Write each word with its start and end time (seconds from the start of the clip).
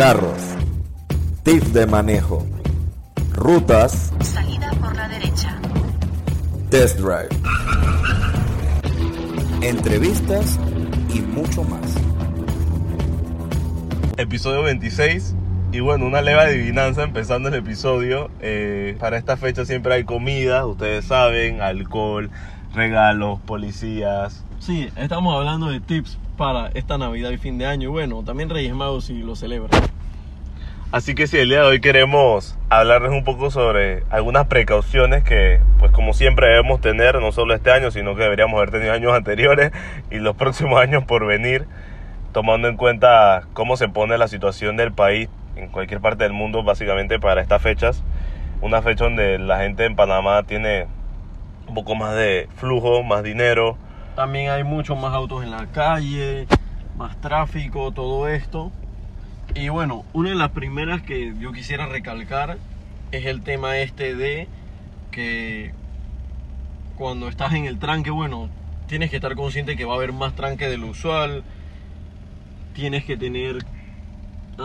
carros, 0.00 0.40
tips 1.42 1.74
de 1.74 1.86
manejo, 1.86 2.46
rutas, 3.34 4.10
Salida 4.22 4.70
por 4.80 4.96
la 4.96 5.06
derecha. 5.06 5.60
test 6.70 6.98
drive, 6.98 7.28
entrevistas 9.60 10.58
y 11.12 11.20
mucho 11.20 11.64
más. 11.64 11.82
episodio 14.16 14.62
26. 14.62 15.34
Y 15.72 15.80
bueno, 15.80 16.06
una 16.06 16.22
leve 16.22 16.40
adivinanza 16.40 17.02
empezando 17.02 17.50
el 17.50 17.54
episodio. 17.56 18.30
Eh, 18.40 18.96
para 18.98 19.18
esta 19.18 19.36
fecha 19.36 19.66
siempre 19.66 19.92
hay 19.92 20.04
comida, 20.04 20.64
ustedes 20.64 21.04
saben, 21.04 21.60
alcohol, 21.60 22.30
regalos, 22.74 23.40
policías. 23.40 24.44
Sí, 24.58 24.88
estamos 24.96 25.34
hablando 25.34 25.70
de 25.70 25.80
tips 25.80 26.18
para 26.36 26.68
esta 26.74 26.98
Navidad 26.98 27.30
y 27.30 27.38
fin 27.38 27.58
de 27.58 27.66
año. 27.66 27.88
Y 27.88 27.92
bueno, 27.92 28.22
también 28.22 28.50
Reyes 28.50 28.74
Magos 28.74 29.06
si 29.06 29.22
lo 29.22 29.36
celebran. 29.36 29.70
Así 30.92 31.14
que 31.14 31.28
sí, 31.28 31.38
el 31.38 31.50
día 31.50 31.60
de 31.60 31.66
hoy 31.66 31.80
queremos 31.80 32.58
hablarles 32.68 33.12
un 33.12 33.22
poco 33.22 33.52
sobre 33.52 34.02
algunas 34.10 34.46
precauciones 34.48 35.22
que, 35.22 35.60
pues 35.78 35.92
como 35.92 36.12
siempre 36.14 36.48
debemos 36.48 36.80
tener, 36.80 37.20
no 37.20 37.30
solo 37.30 37.54
este 37.54 37.70
año, 37.70 37.92
sino 37.92 38.16
que 38.16 38.24
deberíamos 38.24 38.56
haber 38.56 38.72
tenido 38.72 38.92
años 38.92 39.12
anteriores 39.14 39.70
y 40.10 40.18
los 40.18 40.34
próximos 40.34 40.80
años 40.80 41.04
por 41.04 41.26
venir, 41.26 41.66
tomando 42.32 42.66
en 42.66 42.76
cuenta 42.76 43.42
cómo 43.52 43.76
se 43.76 43.88
pone 43.88 44.18
la 44.18 44.26
situación 44.26 44.76
del 44.76 44.92
país 44.92 45.28
en 45.54 45.68
cualquier 45.68 46.00
parte 46.00 46.24
del 46.24 46.32
mundo, 46.32 46.64
básicamente 46.64 47.20
para 47.20 47.40
estas 47.40 47.62
fechas. 47.62 48.02
Una 48.60 48.82
fecha 48.82 49.04
donde 49.04 49.38
la 49.38 49.58
gente 49.58 49.84
en 49.84 49.94
Panamá 49.94 50.42
tiene 50.42 50.88
un 51.70 51.74
poco 51.74 51.94
más 51.94 52.14
de 52.16 52.48
flujo, 52.56 53.02
más 53.02 53.22
dinero. 53.22 53.78
También 54.16 54.50
hay 54.50 54.64
muchos 54.64 54.98
más 54.98 55.14
autos 55.14 55.44
en 55.44 55.52
la 55.52 55.66
calle, 55.66 56.46
más 56.96 57.20
tráfico, 57.20 57.92
todo 57.92 58.28
esto. 58.28 58.72
Y 59.54 59.68
bueno, 59.68 60.04
una 60.12 60.30
de 60.30 60.34
las 60.34 60.50
primeras 60.50 61.02
que 61.02 61.32
yo 61.38 61.52
quisiera 61.52 61.86
recalcar 61.86 62.58
es 63.12 63.24
el 63.24 63.42
tema 63.42 63.78
este 63.78 64.14
de 64.14 64.48
que 65.12 65.72
cuando 66.96 67.28
estás 67.28 67.54
en 67.54 67.66
el 67.66 67.78
tranque, 67.78 68.10
bueno, 68.10 68.48
tienes 68.86 69.10
que 69.10 69.16
estar 69.16 69.34
consciente 69.36 69.76
que 69.76 69.84
va 69.84 69.94
a 69.94 69.96
haber 69.96 70.12
más 70.12 70.34
tranque 70.34 70.68
de 70.68 70.76
lo 70.76 70.88
usual. 70.88 71.44
Tienes 72.74 73.04
que 73.04 73.16
tener 73.16 73.58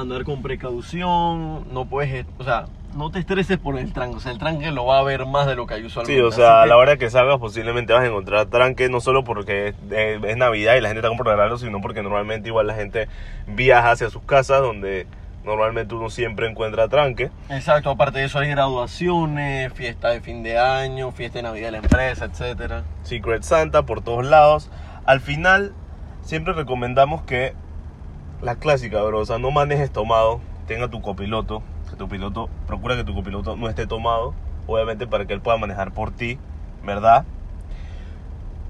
andar 0.02 0.24
con 0.24 0.42
precaución, 0.42 1.72
no 1.74 1.86
puedes, 1.86 2.26
o 2.38 2.44
sea, 2.44 2.66
no 2.96 3.12
te 3.12 3.20
estreses 3.20 3.58
por 3.58 3.78
el 3.78 3.92
tranque, 3.94 4.18
o 4.18 4.20
sea, 4.20 4.32
el 4.32 4.38
tranque 4.38 4.72
lo 4.72 4.86
va 4.86 4.98
a 4.98 5.00
haber 5.00 5.26
más 5.26 5.48
de 5.48 5.56
lo 5.56 5.68
que 5.68 5.76
hay 5.76 5.86
usualmente. 5.86 6.20
Sí, 6.20 6.26
o 6.26 6.32
sea, 6.32 6.62
a 6.62 6.66
la 6.66 6.78
hora 6.78 6.98
que 6.98 7.10
salgas 7.10 7.40
posiblemente 7.40 7.94
vas 7.94 8.04
a 8.04 8.08
encontrar 8.08 8.46
tranque, 8.48 8.90
no 8.90 9.02
solo 9.02 9.24
porque 9.24 9.70
es, 9.70 9.76
es 9.92 10.38
Navidad 10.38 10.76
y 10.76 10.82
la 10.82 10.90
gente 10.90 11.00
está 11.00 11.10
comprando 11.10 11.38
regalos, 11.38 11.62
sino 11.62 11.82
porque 11.82 12.02
normalmente 12.02 12.50
igual 12.50 12.68
la 12.68 12.76
gente 12.76 13.08
viaja 13.48 13.92
hacia 13.92 14.10
sus 14.10 14.24
casas 14.24 14.62
donde 14.62 15.08
normalmente 15.44 15.94
uno 15.94 16.10
siempre 16.10 16.50
encuentra 16.50 16.88
tranque. 16.88 17.32
Exacto, 17.50 17.90
aparte 17.90 18.20
de 18.20 18.26
eso 18.26 18.40
hay 18.40 18.50
graduaciones, 18.50 19.72
fiesta 19.74 20.10
de 20.10 20.22
fin 20.22 20.44
de 20.44 20.58
año, 20.58 21.12
fiesta 21.12 21.40
de 21.40 21.44
Navidad 21.44 21.68
de 21.68 21.72
la 21.74 21.78
empresa, 21.78 22.26
etcétera. 22.26 22.84
Secret 23.04 23.44
Santa 23.44 23.86
por 23.86 24.02
todos 24.02 24.26
lados. 24.26 24.70
Al 25.06 25.22
final, 25.22 25.74
siempre 26.22 26.54
recomendamos 26.54 27.22
que 27.24 27.54
la 28.42 28.56
clásica, 28.56 29.02
bro, 29.04 29.20
o 29.20 29.26
sea, 29.26 29.38
no 29.38 29.52
manejes 29.52 29.92
tomado, 29.92 30.42
tenga 30.68 30.90
tu 30.90 31.02
copiloto, 31.02 31.64
que 31.90 31.96
tu 31.96 32.08
piloto, 32.08 32.50
procura 32.68 32.96
que 32.96 33.04
tu 33.04 33.14
copiloto 33.14 33.56
no 33.56 33.70
esté 33.70 33.88
tomado, 33.88 34.34
obviamente 34.68 35.08
para 35.08 35.26
que 35.26 35.34
él 35.34 35.42
pueda 35.42 35.58
manejar 35.58 35.92
por 35.94 36.12
ti, 36.12 36.38
¿verdad? 36.84 37.26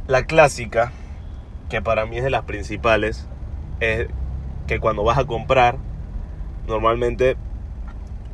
La 0.07 0.23
clásica, 0.25 0.91
que 1.69 1.81
para 1.81 2.05
mí 2.05 2.17
es 2.17 2.23
de 2.23 2.29
las 2.29 2.43
principales, 2.43 3.27
es 3.79 4.07
que 4.67 4.79
cuando 4.79 5.03
vas 5.03 5.17
a 5.17 5.25
comprar, 5.25 5.77
normalmente 6.67 7.37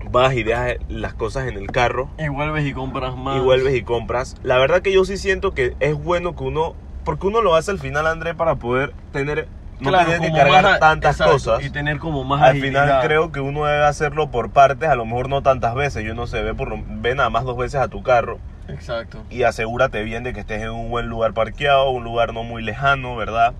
vas 0.09 0.33
y 0.33 0.43
dejas 0.43 0.75
las 0.89 1.13
cosas 1.13 1.47
en 1.47 1.57
el 1.57 1.67
carro 1.67 2.09
Y 2.17 2.27
vuelves 2.27 2.65
y 2.65 2.73
compras 2.73 3.15
más. 3.15 3.37
y 3.37 3.39
vuelves 3.39 3.75
y 3.75 3.83
compras. 3.83 4.35
La 4.43 4.57
verdad 4.57 4.81
que 4.81 4.91
yo 4.91 5.05
sí 5.05 5.17
siento 5.17 5.53
que 5.53 5.75
es 5.79 5.95
bueno 5.95 6.35
que 6.35 6.43
uno, 6.43 6.75
porque 7.05 7.27
uno 7.27 7.41
lo 7.41 7.55
hace 7.55 7.71
al 7.71 7.79
final, 7.79 8.07
André, 8.07 8.33
para 8.33 8.55
poder 8.55 8.93
tener, 9.11 9.47
no 9.81 9.89
Claro, 9.89 10.11
tener 10.11 10.31
que 10.31 10.37
cargar 10.37 10.65
a- 10.65 10.79
tantas 10.79 11.15
exacto, 11.15 11.33
cosas. 11.33 11.63
Y 11.65 11.69
tener 11.71 11.97
como 11.99 12.23
más 12.23 12.41
Al 12.43 12.61
final 12.61 13.01
creo 13.05 13.31
que 13.31 13.39
uno 13.39 13.65
debe 13.65 13.83
hacerlo 13.83 14.29
por 14.29 14.51
partes, 14.51 14.87
a 14.87 14.95
lo 14.95 15.05
mejor 15.05 15.27
no 15.27 15.41
tantas 15.41 15.73
veces, 15.75 16.03
yo 16.05 16.13
no 16.13 16.27
sé, 16.27 16.41
ve, 16.43 16.53
por, 16.53 16.69
lo- 16.69 16.83
ve 16.87 17.15
nada 17.15 17.29
más 17.29 17.43
dos 17.45 17.57
veces 17.57 17.81
a 17.81 17.87
tu 17.87 18.03
carro 18.03 18.37
Exacto. 18.67 19.23
y 19.29 19.43
asegúrate 19.43 20.03
bien 20.03 20.23
de 20.23 20.33
que 20.33 20.41
estés 20.41 20.61
en 20.61 20.69
un 20.69 20.89
buen 20.89 21.07
lugar 21.07 21.33
parqueado, 21.33 21.89
un 21.89 22.03
lugar 22.03 22.33
no 22.33 22.43
muy 22.43 22.61
lejano, 22.61 23.15
¿verdad? 23.15 23.53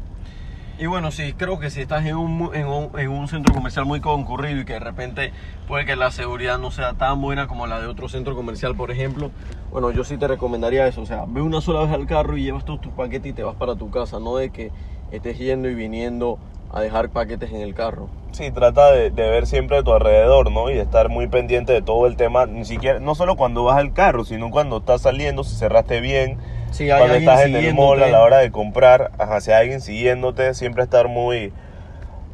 Y 0.77 0.85
bueno, 0.87 1.11
sí, 1.11 1.33
creo 1.33 1.59
que 1.59 1.69
si 1.69 1.81
estás 1.81 2.05
en 2.05 2.15
un, 2.15 2.55
en 2.55 2.65
un, 2.65 2.89
en 2.99 3.09
un 3.09 3.27
centro 3.27 3.53
comercial 3.53 3.85
muy 3.85 3.99
concurrido 3.99 4.61
y 4.61 4.65
que 4.65 4.73
de 4.73 4.79
repente 4.79 5.31
puede 5.67 5.85
que 5.85 5.95
la 5.95 6.09
seguridad 6.09 6.57
no 6.57 6.71
sea 6.71 6.93
tan 6.93 7.21
buena 7.21 7.45
como 7.47 7.67
la 7.67 7.79
de 7.79 7.85
otro 7.87 8.09
centro 8.09 8.35
comercial, 8.35 8.75
por 8.75 8.89
ejemplo, 8.89 9.31
bueno, 9.71 9.91
yo 9.91 10.03
sí 10.03 10.17
te 10.17 10.27
recomendaría 10.27 10.87
eso. 10.87 11.01
O 11.01 11.05
sea, 11.05 11.25
ve 11.27 11.41
una 11.41 11.61
sola 11.61 11.81
vez 11.81 11.91
al 11.91 12.07
carro 12.07 12.35
y 12.35 12.43
llevas 12.43 12.65
todos 12.65 12.81
tus 12.81 12.93
paquetes 12.93 13.31
y 13.31 13.33
te 13.33 13.43
vas 13.43 13.55
para 13.55 13.75
tu 13.75 13.91
casa, 13.91 14.19
no 14.19 14.35
de 14.37 14.49
que 14.49 14.71
estés 15.11 15.37
yendo 15.37 15.69
y 15.69 15.75
viniendo 15.75 16.39
a 16.71 16.81
dejar 16.81 17.09
paquetes 17.09 17.51
en 17.51 17.61
el 17.61 17.73
carro. 17.73 18.09
Sí, 18.31 18.49
trata 18.51 18.91
de, 18.91 19.09
de 19.11 19.29
ver 19.29 19.45
siempre 19.45 19.77
a 19.77 19.83
tu 19.83 19.91
alrededor, 19.93 20.51
¿no? 20.51 20.69
Y 20.69 20.75
de 20.75 20.81
estar 20.81 21.09
muy 21.09 21.27
pendiente 21.27 21.73
de 21.73 21.81
todo 21.81 22.07
el 22.07 22.15
tema, 22.15 22.45
ni 22.45 22.63
siquiera, 22.63 22.99
no 22.99 23.13
solo 23.13 23.35
cuando 23.35 23.65
vas 23.65 23.77
al 23.77 23.91
carro, 23.93 24.23
sino 24.23 24.49
cuando 24.51 24.77
estás 24.77 25.01
saliendo, 25.01 25.43
si 25.43 25.55
cerraste 25.57 25.99
bien, 25.99 26.37
Si 26.71 26.89
hay 26.89 26.97
cuando 26.99 27.15
estás 27.15 27.41
en 27.41 27.55
el 27.55 27.73
mall 27.73 28.01
a 28.01 28.07
la 28.07 28.21
hora 28.21 28.37
de 28.37 28.51
comprar, 28.51 29.11
ajá, 29.17 29.41
si 29.41 29.51
hay 29.51 29.63
alguien 29.63 29.81
siguiéndote, 29.81 30.53
siempre 30.53 30.81
estar 30.81 31.09
muy, 31.09 31.51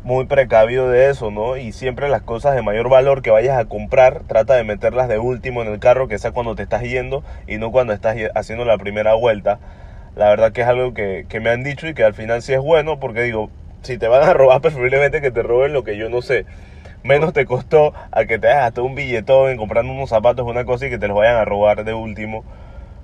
muy 0.03 0.25
precavido 0.25 0.87
de 0.87 1.09
eso, 1.09 1.31
¿no? 1.31 1.57
Y 1.57 1.71
siempre 1.71 2.09
las 2.09 2.21
cosas 2.21 2.53
de 2.53 2.61
mayor 2.61 2.89
valor 2.89 3.23
que 3.23 3.31
vayas 3.31 3.57
a 3.57 3.65
comprar, 3.65 4.21
trata 4.27 4.53
de 4.53 4.63
meterlas 4.63 5.07
de 5.07 5.17
último 5.17 5.63
en 5.63 5.67
el 5.67 5.79
carro, 5.79 6.07
que 6.07 6.19
sea 6.19 6.31
cuando 6.31 6.55
te 6.55 6.61
estás 6.61 6.83
yendo 6.83 7.23
y 7.47 7.57
no 7.57 7.71
cuando 7.71 7.93
estás 7.93 8.15
haciendo 8.35 8.65
la 8.65 8.77
primera 8.77 9.15
vuelta. 9.15 9.57
La 10.17 10.29
verdad 10.29 10.51
que 10.51 10.61
es 10.61 10.67
algo 10.67 10.93
que, 10.93 11.25
que 11.29 11.39
me 11.39 11.49
han 11.49 11.63
dicho 11.63 11.87
y 11.87 11.93
que 11.93 12.03
al 12.03 12.13
final 12.13 12.41
sí 12.41 12.53
es 12.53 12.59
bueno, 12.59 12.99
porque 12.99 13.21
digo, 13.21 13.49
si 13.83 13.97
te 13.97 14.07
van 14.07 14.23
a 14.23 14.33
robar, 14.33 14.61
preferiblemente 14.61 15.21
que 15.21 15.31
te 15.31 15.43
roben 15.43 15.73
lo 15.73 15.83
que 15.83 15.97
yo 15.97 16.09
no 16.09 16.21
sé. 16.21 16.45
Menos 17.03 17.31
te 17.33 17.45
costó 17.45 17.93
a 18.11 18.25
que 18.25 18.39
te 18.39 18.49
hagas 18.49 18.65
hasta 18.65 18.81
un 18.81 18.95
billetón 18.95 19.51
en 19.51 19.57
comprando 19.57 19.93
unos 19.93 20.09
zapatos, 20.09 20.45
una 20.45 20.65
cosa 20.65 20.87
y 20.87 20.89
que 20.89 20.97
te 20.97 21.07
los 21.07 21.15
vayan 21.15 21.35
a 21.35 21.45
robar 21.45 21.85
de 21.85 21.93
último 21.93 22.43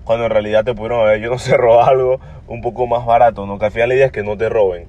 cuando 0.03 0.25
en 0.25 0.31
realidad 0.31 0.65
te 0.65 0.73
pudieron 0.73 1.01
haber, 1.01 1.21
yo 1.21 1.29
no 1.29 1.37
sé, 1.37 1.55
robado 1.57 1.89
algo 1.89 2.19
un 2.47 2.61
poco 2.61 2.87
más 2.87 3.05
barato, 3.05 3.45
¿no? 3.45 3.59
Que 3.59 3.65
al 3.65 3.71
final 3.71 3.89
la 3.89 3.95
idea 3.95 4.05
es 4.07 4.11
que 4.11 4.23
no 4.23 4.37
te 4.37 4.49
roben. 4.49 4.87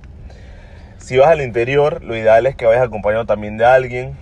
Si 0.98 1.18
vas 1.18 1.28
al 1.28 1.42
interior, 1.42 2.02
lo 2.02 2.16
ideal 2.16 2.46
es 2.46 2.56
que 2.56 2.66
vayas 2.66 2.82
acompañado 2.82 3.26
también 3.26 3.56
de 3.56 3.64
alguien. 3.64 4.16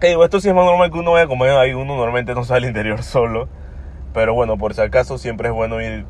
Que 0.00 0.08
digo, 0.08 0.24
esto 0.24 0.40
sí 0.40 0.48
es 0.48 0.54
más 0.54 0.64
normal 0.64 0.90
que 0.92 0.98
uno 0.98 1.12
vaya 1.12 1.24
acompañado 1.24 1.58
alguien, 1.58 1.78
uno 1.78 1.96
normalmente 1.96 2.34
no 2.34 2.44
sale 2.44 2.66
al 2.66 2.70
interior 2.70 3.02
solo. 3.02 3.48
Pero 4.14 4.34
bueno, 4.34 4.56
por 4.56 4.74
si 4.74 4.80
acaso 4.80 5.18
siempre 5.18 5.48
es 5.48 5.54
bueno 5.54 5.80
ir 5.80 6.06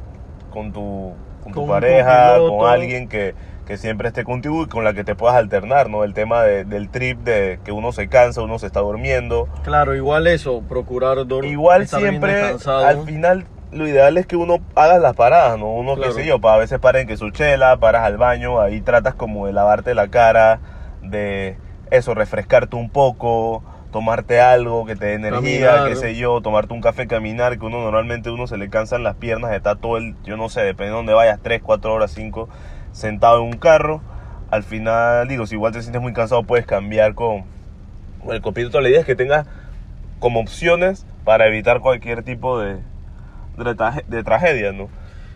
con 0.57 0.73
tu, 0.73 1.13
con 1.43 1.53
tu 1.53 1.61
Con 1.61 1.69
pareja, 1.69 2.39
con 2.49 2.67
alguien 2.67 3.09
que, 3.09 3.35
que 3.67 3.77
siempre 3.77 4.09
esté 4.09 4.25
contigo 4.25 4.63
y 4.63 4.69
con 4.69 4.85
la 4.85 4.95
que 4.95 5.05
te 5.05 5.15
puedas 5.15 5.37
alternar, 5.37 5.91
¿no? 5.91 6.03
El 6.03 6.15
tema 6.15 6.43
de- 6.45 6.65
del 6.65 6.89
trip 6.89 7.19
de 7.19 7.61
que 7.63 7.73
uno 7.73 7.93
se 7.93 8.09
cansa, 8.09 8.41
uno 8.41 8.59
se 8.59 8.65
está 8.67 8.81
durmiendo. 8.81 9.49
Claro, 9.65 9.95
igual 9.95 10.27
eso, 10.27 10.63
procurar 10.67 11.27
dormir. 11.27 11.53
Igual 11.53 11.87
siempre, 11.87 12.57
al 12.65 13.05
final, 13.05 13.45
lo 13.71 13.87
ideal 13.87 14.17
es 14.17 14.27
que 14.27 14.37
uno 14.37 14.61
haga 14.75 14.99
las 14.99 15.15
paradas, 15.15 15.59
¿no? 15.59 15.75
Uno, 15.75 15.95
Claro. 15.97 16.15
qué 16.15 16.23
sé 16.23 16.27
yo, 16.27 16.41
para 16.41 16.55
a 16.55 16.59
veces 16.59 16.79
paren 16.79 17.07
que 17.07 17.19
su 17.19 17.29
chela, 17.31 17.77
paras 17.77 18.05
al 18.05 18.17
baño, 18.17 18.59
ahí 18.59 18.81
tratas 18.81 19.15
como 19.15 19.47
de 19.47 19.53
lavarte 19.53 19.95
la 19.95 20.09
cara, 20.09 20.61
de 21.03 21.59
eso, 21.91 22.15
refrescarte 22.15 22.77
un 22.77 22.89
poco, 22.89 23.63
tomarte 23.93 24.41
algo 24.41 24.85
que 24.85 24.97
te 24.97 25.07
dé 25.07 25.15
energía, 25.15 25.67
Caminar. 25.69 25.89
qué 25.89 25.97
sé 25.97 26.17
yo, 26.17 26.41
tomarte 26.41 26.75
un 26.75 26.81
café, 26.81 27.07
caminar, 27.07 27.59
que 27.59 27.65
uno 27.67 27.81
normalmente 27.81 28.31
uno 28.31 28.47
se 28.47 28.57
le 28.57 28.69
cansan 28.69 29.03
las 29.03 29.17
piernas, 29.17 29.53
está 29.53 29.77
todo 29.77 29.97
el, 29.97 30.15
yo 30.25 30.37
no 30.37 30.49
sé, 30.49 30.63
depende 30.63 30.91
de 30.91 30.97
dónde 30.97 31.15
vayas, 31.15 31.41
3, 31.43 31.63
4 31.63 31.93
horas, 31.95 32.11
5, 32.13 32.49
sentado 32.93 33.39
en 33.39 33.45
un 33.45 33.59
carro. 33.59 34.03
Al 34.51 34.63
final, 34.63 35.29
digo, 35.29 35.47
si 35.47 35.55
igual 35.55 35.73
te 35.73 35.83
sientes 35.83 36.01
muy 36.03 36.13
cansado, 36.13 36.43
puedes 36.45 36.67
cambiar 36.67 37.15
con, 37.15 37.45
con 38.25 38.35
el 38.35 38.43
copiloto. 38.43 38.81
La 38.81 38.89
idea 38.89 39.01
es 39.01 39.07
que 39.07 39.17
tengas 39.17 39.47
como 40.21 40.41
opciones 40.41 41.07
para 41.25 41.47
evitar 41.47 41.81
cualquier 41.81 42.23
tipo 42.23 42.61
de, 42.61 42.79
de 44.09 44.25
tragedia, 44.25 44.73
¿no? 44.73 44.89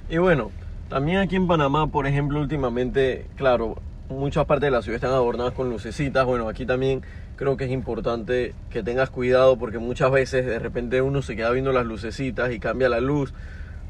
Y 0.08 0.18
bueno, 0.18 0.50
también 0.88 1.18
aquí 1.18 1.36
en 1.36 1.46
Panamá, 1.46 1.86
por 1.86 2.06
ejemplo, 2.06 2.40
últimamente, 2.40 3.26
claro, 3.36 3.76
muchas 4.08 4.44
partes 4.44 4.66
de 4.66 4.70
la 4.72 4.82
ciudad 4.82 4.96
están 4.96 5.12
adornadas 5.12 5.52
con 5.52 5.70
lucecitas. 5.70 6.24
Bueno, 6.26 6.48
aquí 6.48 6.66
también 6.66 7.02
creo 7.40 7.56
que 7.56 7.64
es 7.64 7.70
importante 7.70 8.54
que 8.68 8.82
tengas 8.82 9.08
cuidado 9.08 9.56
porque 9.56 9.78
muchas 9.78 10.10
veces 10.10 10.44
de 10.44 10.58
repente 10.58 11.00
uno 11.00 11.22
se 11.22 11.36
queda 11.36 11.50
viendo 11.52 11.72
las 11.72 11.86
lucecitas 11.86 12.52
y 12.52 12.60
cambia 12.60 12.90
la 12.90 13.00
luz. 13.00 13.32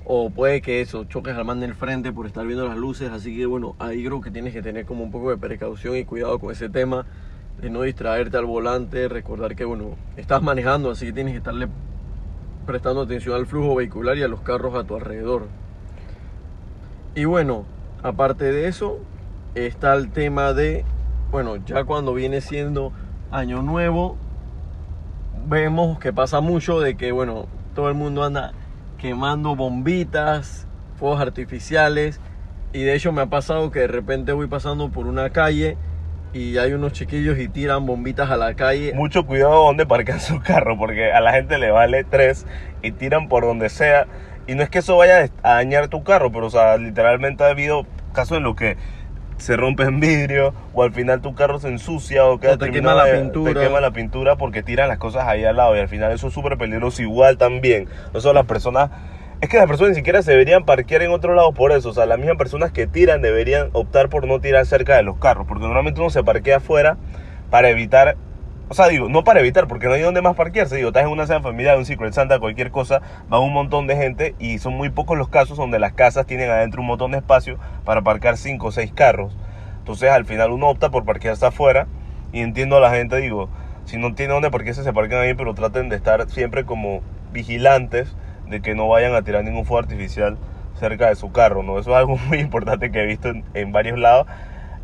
O 0.05 0.31
puede 0.31 0.63
que 0.63 0.81
eso, 0.81 1.03
choques 1.03 1.35
al 1.35 1.45
man 1.45 1.59
del 1.59 1.75
frente 1.75 2.13
por 2.13 2.29
estar 2.29 2.47
viendo 2.47 2.69
las 2.69 2.77
luces. 2.77 3.11
Así 3.11 3.37
que 3.37 3.47
bueno, 3.47 3.75
ahí 3.81 4.05
creo 4.05 4.21
que 4.21 4.31
tienes 4.31 4.53
que 4.53 4.63
tener 4.63 4.87
como 4.87 5.03
un 5.03 5.11
poco 5.11 5.31
de 5.31 5.37
precaución 5.37 5.97
y 5.97 6.05
cuidado 6.05 6.39
con 6.39 6.53
ese 6.53 6.69
tema. 6.69 7.07
De 7.61 7.71
no 7.71 7.83
distraerte 7.83 8.37
al 8.37 8.45
volante, 8.45 9.09
recordar 9.09 9.57
que 9.57 9.65
bueno, 9.65 9.97
estás 10.17 10.43
manejando, 10.43 10.93
así 10.93 11.07
que 11.07 11.13
tienes 11.13 11.33
que 11.33 11.39
estarle 11.39 11.67
prestando 12.67 13.01
atención 13.01 13.35
al 13.35 13.47
flujo 13.47 13.75
vehicular 13.75 14.17
y 14.17 14.23
a 14.23 14.29
los 14.29 14.43
carros 14.43 14.77
a 14.77 14.85
tu 14.85 14.95
alrededor. 14.95 15.49
Y 17.17 17.25
bueno, 17.25 17.65
aparte 18.05 18.53
de 18.53 18.69
eso, 18.69 19.01
está 19.57 19.93
el 19.95 20.13
tema 20.13 20.53
de, 20.53 20.85
bueno, 21.33 21.57
ya 21.57 21.83
cuando 21.83 22.15
viene 22.15 22.41
siendo 22.43 22.93
Año 23.33 23.63
Nuevo, 23.63 24.17
vemos 25.47 26.01
que 26.01 26.13
pasa 26.13 26.41
mucho 26.41 26.81
de 26.81 26.97
que, 26.97 27.13
bueno, 27.13 27.47
todo 27.77 27.89
el 27.89 27.95
mundo 27.95 28.25
anda 28.25 28.53
quemando 28.99 29.55
bombitas, 29.55 30.67
fuegos 30.97 31.21
artificiales. 31.21 32.21
Y 32.73 32.83
de 32.83 32.95
hecho 32.95 33.13
me 33.13 33.23
ha 33.23 33.27
pasado 33.27 33.71
que 33.71 33.81
de 33.81 33.87
repente 33.87 34.33
voy 34.33 34.49
pasando 34.49 34.91
por 34.91 35.07
una 35.07 35.31
calle 35.31 35.77
y 36.33 36.59
hay 36.59 36.73
unos 36.73 36.93
chiquillos 36.93 37.39
y 37.39 37.49
tiran 37.49 37.87
bombitas 37.87 38.31
a 38.31 38.37
la 38.37 38.55
calle. 38.55 38.95
Mucho 38.95 39.25
cuidado 39.25 39.65
donde 39.65 39.87
parquean 39.87 40.21
su 40.21 40.41
carro, 40.41 40.77
porque 40.77 41.13
a 41.13 41.21
la 41.21 41.33
gente 41.33 41.59
le 41.59 41.71
vale 41.71 42.03
tres 42.03 42.47
y 42.83 42.91
tiran 42.91 43.29
por 43.29 43.45
donde 43.45 43.69
sea. 43.69 44.09
Y 44.49 44.57
no 44.57 44.65
es 44.65 44.71
que 44.71 44.81
eso 44.81 44.97
vaya 44.97 45.31
a 45.45 45.55
dañar 45.55 45.87
tu 45.87 46.03
carro, 46.03 46.33
pero 46.33 46.47
o 46.47 46.51
sea, 46.51 46.77
literalmente 46.79 47.45
ha 47.45 47.49
habido 47.49 47.87
casos 48.13 48.39
en 48.39 48.43
los 48.43 48.57
que 48.57 48.77
se 49.41 49.57
rompen 49.57 50.01
vidrio 50.01 50.55
o 50.75 50.83
al 50.83 50.93
final 50.93 51.21
tu 51.21 51.35
carro 51.35 51.59
se 51.59 51.69
ensucia 51.69 52.25
o 52.27 52.39
queda 52.39 52.53
O 52.55 52.59
te 52.59 52.71
quema 52.71 52.95
la 52.95 53.05
de- 53.05 53.21
pintura. 53.21 53.53
te 53.55 53.61
quema 53.67 53.81
la 53.81 53.91
pintura 53.91 54.37
porque 54.37 54.63
tiran 54.63 54.89
las 54.89 54.99
cosas 54.99 55.25
ahí 55.27 55.45
al 55.45 55.57
lado 55.57 55.75
y 55.77 55.81
al 55.81 55.89
final 55.89 56.13
eso 56.13 56.29
es 56.29 56.35
súper 56.35 56.57
peligroso 56.59 57.03
igual 57.03 57.37
también. 57.39 57.89
No 58.15 58.21
solo 58.21 58.35
las 58.35 58.47
personas... 58.47 58.91
Es 59.41 59.49
que 59.49 59.57
las 59.57 59.67
personas 59.67 59.91
ni 59.93 59.97
siquiera 59.97 60.21
se 60.21 60.33
deberían 60.33 60.65
parquear 60.67 61.01
en 61.03 61.11
otro 61.13 61.35
lado 61.35 61.53
por 61.53 61.73
eso. 61.73 61.89
O 61.89 61.93
sea, 61.95 62.05
las 62.05 62.19
mismas 62.19 62.37
personas 62.37 62.73
que 62.73 62.87
tiran 62.87 63.23
deberían 63.23 63.71
optar 63.73 64.11
por 64.11 64.27
no 64.27 64.39
tirar 64.39 64.67
cerca 64.67 64.97
de 64.97 65.03
los 65.03 65.17
carros. 65.17 65.47
Porque 65.49 65.65
normalmente 65.65 66.01
uno 66.01 66.11
se 66.11 66.23
parquea 66.23 66.59
afuera 66.59 66.99
para 67.51 67.71
evitar... 67.71 68.17
O 68.71 68.75
sea, 68.75 68.87
digo, 68.87 69.09
no 69.09 69.25
para 69.25 69.41
evitar, 69.41 69.67
porque 69.67 69.89
no 69.89 69.95
hay 69.95 70.03
donde 70.03 70.23
más 70.23 70.37
parquearse. 70.37 70.77
Digo, 70.77 70.91
estás 70.91 71.03
en 71.03 71.09
una 71.09 71.27
cena 71.27 71.41
familiar, 71.41 71.77
un 71.77 71.85
Secret 71.85 72.13
Santa, 72.13 72.39
cualquier 72.39 72.71
cosa, 72.71 73.03
va 73.31 73.41
un 73.41 73.53
montón 73.53 73.89
de 73.89 73.97
gente 73.97 74.37
y 74.39 74.59
son 74.59 74.75
muy 74.75 74.91
pocos 74.91 75.19
los 75.19 75.29
casos 75.29 75.59
donde 75.59 75.81
las 75.81 75.95
casas 75.95 76.25
tienen 76.25 76.49
adentro 76.51 76.81
un 76.81 76.87
montón 76.87 77.11
de 77.11 77.19
espacio 77.19 77.59
para 77.85 78.03
parquear 78.03 78.37
5 78.37 78.65
o 78.65 78.71
6 78.71 78.93
carros. 78.93 79.37
Entonces, 79.79 80.09
al 80.11 80.25
final 80.25 80.53
uno 80.53 80.69
opta 80.69 80.89
por 80.89 81.05
parquearse 81.05 81.45
afuera 81.47 81.89
y 82.33 82.43
entiendo 82.43 82.77
a 82.77 82.81
la 82.81 82.93
gente, 82.93 83.17
digo, 83.17 83.49
si 83.87 83.97
no 83.97 84.15
tiene 84.15 84.35
donde 84.35 84.53
parquearse, 84.53 84.85
se 84.85 84.93
parquen 84.93 85.19
ahí, 85.19 85.35
pero 85.35 85.53
traten 85.53 85.89
de 85.89 85.97
estar 85.97 86.31
siempre 86.31 86.65
como 86.65 87.01
vigilantes 87.33 88.15
de 88.49 88.63
que 88.63 88.77
no 88.77 88.87
vayan 88.87 89.17
a 89.17 89.23
tirar 89.23 89.43
ningún 89.43 89.65
fuego 89.65 89.81
artificial 89.81 90.39
cerca 90.79 91.09
de 91.09 91.17
su 91.17 91.33
carro, 91.33 91.65
¿no? 91.65 91.81
Eso 91.81 91.91
es 91.91 91.97
algo 91.97 92.17
muy 92.29 92.39
importante 92.39 92.93
que 92.93 93.03
he 93.03 93.07
visto 93.07 93.31
en, 93.31 93.43
en 93.53 93.73
varios 93.73 93.99
lados 93.99 94.29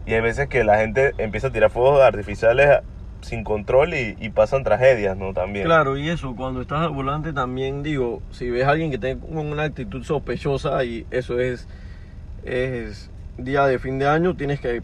y 0.07 0.15
hay 0.15 0.23
veces 0.23 0.49
que 0.49 0.65
la 0.65 0.79
gente 0.79 1.13
empieza 1.19 1.49
a 1.49 1.53
tirar 1.53 1.71
fuegos 1.71 2.03
artificiales 2.03 2.81
sin 3.27 3.45
control 3.45 3.95
y, 3.95 4.31
pasan 4.31 4.65
tragedias, 4.65 5.17
¿no? 5.17 5.33
También. 5.33 5.65
Claro, 5.65 5.97
y 5.97 6.09
eso, 6.09 6.35
cuando 6.37 6.61
estás 6.61 6.81
al 6.81 6.91
volante 6.91 7.33
también 7.33 7.83
digo, 7.83 8.23
si 8.31 8.51
ves 8.51 8.65
a 8.65 8.71
alguien 8.71 8.91
que 8.91 8.99
tenga 8.99 9.25
una 9.27 9.65
actitud 9.65 10.03
sospechosa 10.05 10.85
y 10.85 11.07
eso 11.11 11.39
es, 11.41 11.67
día 13.39 13.67
de 13.67 13.79
fin 13.79 13.99
de 13.99 14.07
año, 14.07 14.37
tienes 14.37 14.61
que 14.61 14.83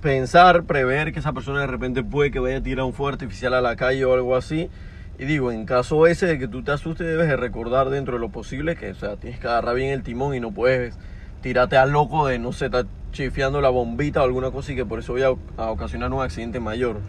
pensar, 0.00 0.64
prever 0.64 1.12
que 1.12 1.20
esa 1.20 1.32
persona 1.32 1.60
de 1.60 1.66
repente 1.66 2.02
puede 2.02 2.30
que 2.30 2.38
vaya 2.38 2.58
a 2.58 2.62
tirar 2.62 2.84
un 2.84 2.92
fuego 2.92 3.10
artificial 3.10 3.54
a 3.54 3.60
la 3.60 3.76
calle 3.76 4.04
o 4.04 4.14
algo 4.14 4.36
así. 4.36 4.70
Y 5.18 5.24
digo, 5.24 5.52
en 5.52 5.66
caso 5.66 6.06
ese 6.06 6.26
de 6.26 6.38
que 6.38 6.48
tú 6.48 6.62
te 6.62 6.72
asustes, 6.72 7.06
debes 7.06 7.28
de 7.28 7.36
recordar 7.36 7.90
dentro 7.90 8.14
de 8.14 8.20
lo 8.20 8.30
posible 8.30 8.76
que, 8.76 8.90
o 8.90 8.94
sea, 8.94 9.16
tienes 9.16 9.38
que 9.38 9.46
agarrar 9.46 9.74
bien 9.74 9.90
el 9.90 10.02
timón 10.02 10.34
y 10.34 10.40
no 10.40 10.52
puedes 10.52 10.98
tirarte 11.42 11.76
al 11.76 11.90
loco 11.90 12.26
de, 12.26 12.38
no 12.38 12.52
sé, 12.52 12.66
estar 12.66 12.86
chifiando 13.12 13.60
la 13.60 13.68
bombita 13.68 14.22
o 14.22 14.24
alguna 14.24 14.50
cosa 14.50 14.72
y 14.72 14.76
que 14.76 14.86
por 14.86 14.98
eso 14.98 15.14
a, 15.16 15.62
a 15.62 15.70
ocasionar 15.70 16.12
un 16.12 16.22
accidente 16.22 16.60
mayor. 16.60 17.00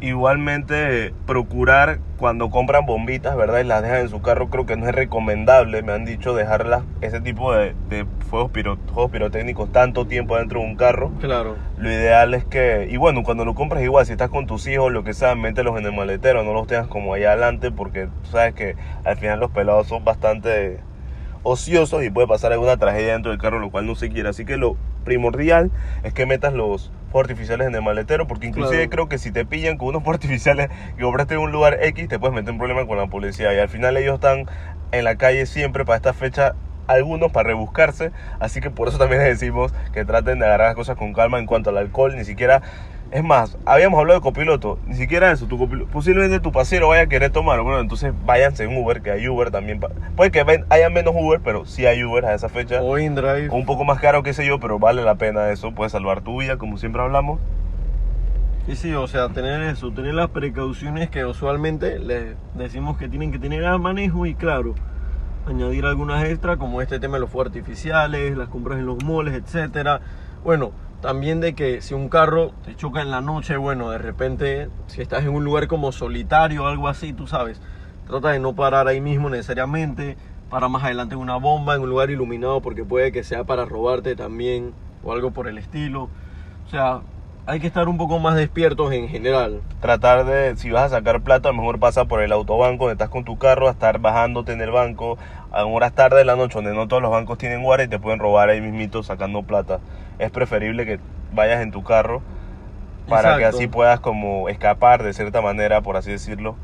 Igualmente, 0.00 1.12
procurar 1.26 1.98
cuando 2.16 2.48
compran 2.50 2.86
bombitas, 2.86 3.36
¿verdad? 3.36 3.60
Y 3.60 3.64
las 3.64 3.82
dejan 3.82 4.00
en 4.00 4.08
su 4.08 4.22
carro, 4.22 4.48
creo 4.48 4.64
que 4.64 4.76
no 4.76 4.86
es 4.88 4.94
recomendable. 4.94 5.82
Me 5.82 5.92
han 5.92 6.04
dicho 6.04 6.34
dejarlas, 6.34 6.84
ese 7.02 7.20
tipo 7.20 7.52
de, 7.52 7.74
de 7.88 8.06
fuegos, 8.28 8.50
piro- 8.50 8.78
fuegos 8.94 9.10
pirotécnicos, 9.10 9.70
tanto 9.72 10.06
tiempo 10.06 10.36
dentro 10.38 10.60
de 10.60 10.66
un 10.66 10.76
carro. 10.76 11.12
Claro. 11.20 11.56
Lo 11.76 11.90
ideal 11.90 12.32
es 12.34 12.44
que, 12.44 12.86
y 12.90 12.96
bueno, 12.96 13.22
cuando 13.22 13.44
lo 13.44 13.54
compras 13.54 13.82
igual, 13.82 14.06
si 14.06 14.12
estás 14.12 14.30
con 14.30 14.46
tus 14.46 14.66
hijos, 14.66 14.90
lo 14.90 15.04
que 15.04 15.12
sea, 15.14 15.34
mételos 15.34 15.78
en 15.78 15.84
el 15.86 15.92
maletero, 15.92 16.44
no 16.44 16.52
los 16.54 16.66
tengas 16.66 16.88
como 16.88 17.12
allá 17.14 17.32
adelante, 17.32 17.70
porque 17.70 18.06
tú 18.06 18.30
sabes 18.30 18.54
que 18.54 18.76
al 19.04 19.16
final 19.16 19.38
los 19.40 19.50
pelados 19.50 19.86
son 19.86 20.04
bastante 20.04 20.78
ociosos 21.42 22.04
y 22.04 22.10
puede 22.10 22.26
pasar 22.28 22.52
alguna 22.52 22.76
tragedia 22.76 23.12
dentro 23.14 23.30
del 23.32 23.40
carro, 23.40 23.58
lo 23.58 23.70
cual 23.70 23.86
no 23.86 23.94
se 23.94 24.10
quiere. 24.10 24.28
Así 24.28 24.44
que 24.44 24.56
lo 24.56 24.76
primordial 25.04 25.70
es 26.02 26.12
que 26.12 26.26
metas 26.26 26.52
los 26.52 26.90
fuegos 27.10 27.30
artificiales 27.30 27.66
en 27.66 27.74
el 27.74 27.82
maletero, 27.82 28.26
porque 28.26 28.46
inclusive 28.46 28.76
Claro. 28.78 28.90
creo 28.90 29.08
que 29.08 29.18
si 29.18 29.30
te 29.32 29.44
pillan 29.44 29.76
con 29.76 29.88
unos 29.88 30.02
fuegos 30.02 30.16
artificiales 30.22 30.70
que 30.96 31.02
compraste 31.02 31.34
en 31.34 31.40
un 31.40 31.52
lugar 31.52 31.78
X, 31.80 32.08
te 32.08 32.18
puedes 32.18 32.34
meter 32.34 32.50
en 32.50 32.58
problema 32.58 32.86
con 32.86 32.96
la 32.98 33.06
policía. 33.08 33.52
Y 33.54 33.58
al 33.58 33.68
final 33.68 33.96
ellos 33.96 34.14
están 34.14 34.46
en 34.92 35.04
la 35.04 35.16
calle 35.16 35.46
siempre 35.46 35.84
para 35.84 35.96
esta 35.96 36.12
fecha 36.12 36.54
algunos 36.86 37.30
para 37.30 37.46
rebuscarse, 37.48 38.10
así 38.40 38.60
que 38.60 38.70
por 38.70 38.88
eso 38.88 38.98
también 38.98 39.22
les 39.22 39.38
decimos 39.38 39.72
que 39.92 40.04
traten 40.04 40.40
de 40.40 40.46
agarrar 40.46 40.68
las 40.68 40.74
cosas 40.74 40.96
con 40.96 41.12
calma 41.12 41.38
en 41.38 41.46
cuanto 41.46 41.70
al 41.70 41.78
alcohol, 41.78 42.16
ni 42.16 42.24
siquiera, 42.24 42.62
es 43.10 43.24
más, 43.24 43.58
habíamos 43.66 43.98
hablado 43.98 44.20
de 44.20 44.22
copiloto, 44.22 44.78
ni 44.86 44.94
siquiera 44.94 45.32
eso, 45.32 45.46
tu 45.46 45.58
copiloto, 45.58 45.90
posiblemente 45.90 46.40
tu 46.40 46.52
pasero 46.52 46.88
vaya 46.88 47.02
a 47.02 47.06
querer 47.06 47.30
tomar, 47.30 47.60
bueno, 47.62 47.80
entonces 47.80 48.12
váyanse 48.24 48.64
en 48.64 48.76
Uber, 48.76 49.02
que 49.02 49.10
hay 49.10 49.28
Uber 49.28 49.50
también, 49.50 49.80
puede 50.16 50.30
que 50.30 50.64
haya 50.68 50.90
menos 50.90 51.14
Uber, 51.16 51.40
pero 51.42 51.64
sí 51.64 51.86
hay 51.86 52.04
Uber 52.04 52.24
a 52.24 52.34
esa 52.34 52.48
fecha, 52.48 52.80
O 52.82 52.98
InDrive. 52.98 53.50
un 53.50 53.66
poco 53.66 53.84
más 53.84 54.00
caro, 54.00 54.22
qué 54.22 54.32
sé 54.32 54.46
yo, 54.46 54.60
pero 54.60 54.78
vale 54.78 55.02
la 55.02 55.16
pena 55.16 55.50
eso, 55.50 55.72
puede 55.72 55.90
salvar 55.90 56.22
tu 56.22 56.40
vida, 56.40 56.56
como 56.56 56.78
siempre 56.78 57.02
hablamos. 57.02 57.40
Y 58.68 58.76
sí, 58.76 58.92
o 58.94 59.08
sea, 59.08 59.30
tener 59.30 59.62
eso, 59.62 59.90
tener 59.90 60.14
las 60.14 60.28
precauciones 60.30 61.10
que 61.10 61.24
usualmente 61.24 61.98
les 61.98 62.36
decimos 62.54 62.96
que 62.98 63.08
tienen 63.08 63.32
que 63.32 63.38
tener 63.38 63.64
al 63.64 63.80
manejo 63.80 64.26
y 64.26 64.34
claro, 64.34 64.74
añadir 65.46 65.86
algunas 65.86 66.22
extras 66.24 66.58
como 66.58 66.80
este 66.80 67.00
tema 67.00 67.14
de 67.14 67.20
los 67.20 67.30
fuegos 67.30 67.48
artificiales, 67.48 68.36
las 68.36 68.48
compras 68.48 68.78
en 68.78 68.86
los 68.86 69.02
moles, 69.02 69.34
etcétera. 69.34 70.00
Bueno, 70.44 70.72
también 71.00 71.40
de 71.40 71.54
que 71.54 71.80
si 71.80 71.94
un 71.94 72.08
carro 72.08 72.52
te 72.64 72.76
choca 72.76 73.00
en 73.00 73.10
la 73.10 73.20
noche, 73.20 73.56
bueno, 73.56 73.90
de 73.90 73.98
repente 73.98 74.68
si 74.86 75.00
estás 75.00 75.22
en 75.22 75.30
un 75.30 75.44
lugar 75.44 75.66
como 75.66 75.92
solitario 75.92 76.64
o 76.64 76.66
algo 76.66 76.88
así, 76.88 77.12
tú 77.12 77.26
sabes, 77.26 77.60
trata 78.06 78.30
de 78.30 78.38
no 78.38 78.54
parar 78.54 78.86
ahí 78.88 79.00
mismo 79.00 79.30
necesariamente, 79.30 80.16
para 80.50 80.68
más 80.68 80.84
adelante 80.84 81.14
en 81.14 81.20
una 81.20 81.36
bomba, 81.36 81.74
en 81.74 81.82
un 81.82 81.90
lugar 81.90 82.10
iluminado 82.10 82.60
porque 82.60 82.84
puede 82.84 83.12
que 83.12 83.24
sea 83.24 83.44
para 83.44 83.64
robarte 83.64 84.16
también 84.16 84.72
o 85.02 85.12
algo 85.12 85.30
por 85.30 85.48
el 85.48 85.58
estilo. 85.58 86.08
O 86.66 86.70
sea, 86.70 87.00
hay 87.46 87.60
que 87.60 87.66
estar 87.66 87.88
un 87.88 87.96
poco 87.96 88.18
más 88.18 88.36
despiertos 88.36 88.92
en 88.92 89.08
general. 89.08 89.62
tratar 89.80 90.24
de, 90.24 90.56
si 90.56 90.70
vas 90.70 90.92
a 90.92 90.98
sacar 90.98 91.22
plata, 91.22 91.52
mejor 91.52 91.78
pasa 91.78 92.04
por 92.04 92.20
el 92.20 92.32
autobanco 92.32 92.84
donde 92.84 92.92
estás 92.94 93.08
con 93.08 93.24
tu 93.24 93.38
carro, 93.38 93.68
a 93.68 93.70
estar 93.70 93.98
bajándote 94.00 94.52
en 94.52 94.60
el 94.60 94.70
banco 94.70 95.16
a 95.50 95.64
horas 95.64 95.94
tarde 95.94 96.18
de 96.18 96.24
la 96.24 96.36
noche 96.36 96.54
donde 96.54 96.74
no 96.74 96.86
todos 96.86 97.02
los 97.02 97.10
bancos 97.10 97.38
tienen 97.38 97.62
guardia 97.62 97.86
y 97.86 97.88
te 97.88 97.98
pueden 97.98 98.18
robar 98.18 98.50
ahí 98.50 98.60
mismito 98.60 99.02
sacando 99.02 99.42
plata. 99.42 99.80
Es 100.20 100.30
preferible 100.30 100.86
que 100.86 101.00
vayas 101.32 101.60
en 101.60 101.72
tu 101.72 101.82
carro 101.82 102.22
para 103.08 103.36
que 103.38 103.44
así 103.44 103.66
puedas 103.66 103.98
como 104.00 104.48
escapar 104.48 105.02
de 105.02 105.12
cierta 105.12 105.42
manera, 105.42 105.80
por 105.80 105.96
así 105.96 106.12
decirlo, 106.12 106.56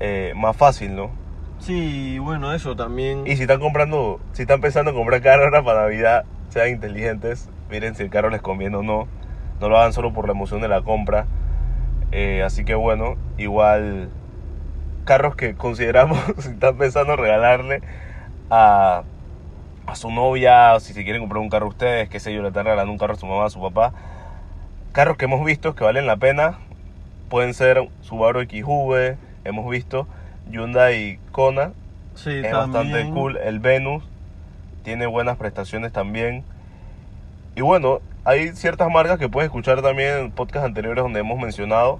eh, 0.00 0.32
más 0.36 0.56
fácil, 0.56 0.96
¿no? 0.96 1.10
Sí, 1.58 2.18
bueno, 2.18 2.52
eso 2.52 2.76
también. 2.76 3.26
Y 3.26 3.36
si 3.36 3.42
están 3.42 3.60
comprando, 3.60 4.20
si 4.32 4.42
están 4.42 4.60
pensando 4.60 4.90
en 4.90 4.96
comprar 4.96 5.22
carro 5.22 5.44
ahora 5.44 5.62
para 5.62 5.82
Navidad, 5.82 6.24
sean 6.48 6.70
inteligentes, 6.70 7.48
miren 7.70 7.94
si 7.94 8.02
el 8.02 8.10
carro 8.10 8.30
les 8.30 8.42
conviene 8.42 8.76
o 8.76 8.82
no. 8.82 9.06
No 9.60 9.68
lo 9.68 9.78
hagan 9.78 9.92
solo 9.92 10.12
por 10.12 10.26
la 10.26 10.32
emoción 10.32 10.60
de 10.60 10.68
la 10.68 10.82
compra. 10.82 11.26
Eh, 12.12 12.42
así 12.42 12.64
que 12.64 12.74
bueno, 12.74 13.16
igual 13.38 14.10
carros 15.04 15.36
que 15.36 15.54
consideramos 15.54 16.18
si 16.38 16.50
están 16.50 16.76
pensando 16.76 17.14
en 17.14 17.18
regalarle 17.18 17.80
a, 18.50 19.04
a 19.86 19.94
su 19.94 20.10
novia, 20.10 20.78
si 20.80 20.92
se 20.92 21.04
quieren 21.04 21.22
comprar 21.22 21.40
un 21.40 21.48
carro 21.48 21.68
ustedes, 21.68 22.08
qué 22.08 22.20
sé 22.20 22.34
yo, 22.34 22.42
le 22.42 22.48
están 22.48 22.64
regalando 22.64 22.92
un 22.92 22.98
carro 22.98 23.14
a 23.14 23.16
su 23.16 23.26
mamá, 23.26 23.46
a 23.46 23.50
su 23.50 23.60
papá. 23.60 23.92
Carros 24.92 25.16
que 25.16 25.26
hemos 25.26 25.44
visto 25.44 25.74
que 25.74 25.84
valen 25.84 26.06
la 26.06 26.16
pena, 26.16 26.58
pueden 27.28 27.54
ser 27.54 27.88
Subaru 28.02 28.42
XV, 28.42 29.16
hemos 29.44 29.70
visto 29.70 30.06
Hyundai 30.50 31.18
Kona, 31.32 31.72
sí, 32.14 32.30
es 32.30 32.50
también. 32.50 32.92
bastante 32.92 33.10
cool. 33.12 33.36
El 33.36 33.60
Venus 33.60 34.04
tiene 34.82 35.06
buenas 35.06 35.36
prestaciones 35.36 35.92
también. 35.92 36.44
Y 37.54 37.62
bueno, 37.62 38.00
hay 38.24 38.48
ciertas 38.50 38.90
marcas 38.90 39.18
que 39.18 39.28
puedes 39.28 39.46
escuchar 39.46 39.82
también 39.82 40.18
en 40.18 40.30
podcasts 40.30 40.66
anteriores 40.66 41.02
donde 41.02 41.20
hemos 41.20 41.38
mencionado. 41.38 41.98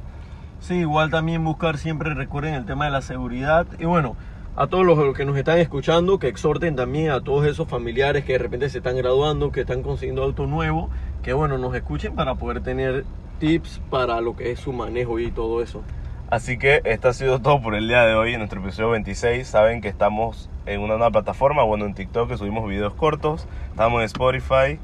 Sí, 0.60 0.74
igual 0.74 1.10
también 1.10 1.44
buscar 1.44 1.78
siempre, 1.78 2.14
recuerden 2.14 2.54
el 2.54 2.64
tema 2.64 2.86
de 2.86 2.90
la 2.90 3.02
seguridad. 3.02 3.66
Y 3.78 3.84
bueno, 3.84 4.16
a 4.56 4.66
todos 4.68 4.86
los 4.86 5.14
que 5.14 5.26
nos 5.26 5.36
están 5.36 5.58
escuchando, 5.58 6.18
que 6.18 6.28
exhorten 6.28 6.76
también 6.76 7.10
a 7.10 7.20
todos 7.20 7.46
esos 7.46 7.68
familiares 7.68 8.24
que 8.24 8.32
de 8.32 8.38
repente 8.38 8.70
se 8.70 8.78
están 8.78 8.96
graduando, 8.96 9.52
que 9.52 9.60
están 9.60 9.82
consiguiendo 9.82 10.22
auto 10.22 10.46
nuevo, 10.46 10.88
que 11.22 11.34
bueno, 11.34 11.58
nos 11.58 11.74
escuchen 11.74 12.14
para 12.14 12.36
poder 12.36 12.62
tener 12.62 13.04
tips 13.38 13.82
para 13.90 14.20
lo 14.22 14.34
que 14.34 14.52
es 14.52 14.60
su 14.60 14.72
manejo 14.72 15.18
y 15.18 15.30
todo 15.30 15.62
eso. 15.62 15.82
Así 16.30 16.58
que 16.58 16.80
esto 16.84 17.08
ha 17.08 17.12
sido 17.12 17.40
todo 17.40 17.60
por 17.60 17.74
el 17.74 17.86
día 17.86 18.02
de 18.06 18.14
hoy 18.14 18.32
en 18.32 18.38
nuestro 18.38 18.60
episodio 18.60 18.90
26. 18.90 19.46
Saben 19.46 19.82
que 19.82 19.88
estamos 19.88 20.48
en 20.64 20.80
una 20.80 20.94
nueva 20.94 21.10
plataforma, 21.10 21.62
bueno, 21.62 21.84
en 21.84 21.94
TikTok 21.94 22.30
que 22.30 22.38
subimos 22.38 22.66
videos 22.66 22.94
cortos. 22.94 23.46
Estamos 23.70 24.00
en 24.00 24.06
Spotify, 24.06 24.80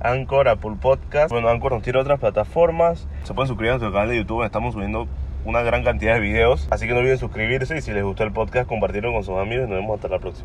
Anchor, 0.00 0.46
Apple 0.46 0.76
Podcast. 0.80 1.30
Bueno, 1.30 1.48
Anchor 1.48 1.72
nos 1.72 1.82
tiene 1.82 1.98
otras 1.98 2.20
plataformas. 2.20 3.08
Se 3.24 3.32
pueden 3.32 3.48
suscribir 3.48 3.70
a 3.70 3.78
nuestro 3.78 3.92
canal 3.92 4.10
de 4.10 4.18
YouTube, 4.18 4.44
estamos 4.44 4.74
subiendo 4.74 5.08
una 5.46 5.62
gran 5.62 5.84
cantidad 5.84 6.14
de 6.14 6.20
videos. 6.20 6.66
Así 6.70 6.86
que 6.86 6.92
no 6.92 6.98
olviden 6.98 7.18
suscribirse 7.18 7.78
y 7.78 7.80
si 7.80 7.92
les 7.92 8.02
gustó 8.02 8.24
el 8.24 8.32
podcast, 8.32 8.68
compartirlo 8.68 9.12
con 9.12 9.24
sus 9.24 9.36
amigos 9.38 9.68
nos 9.68 9.78
vemos 9.78 9.94
hasta 9.94 10.08
la 10.08 10.18
próxima. 10.18 10.44